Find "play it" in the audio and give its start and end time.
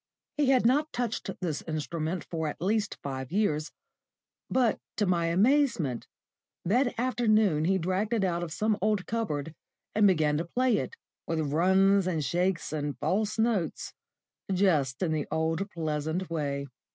10.45-10.95